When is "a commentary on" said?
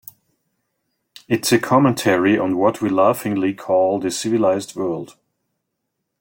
1.51-2.57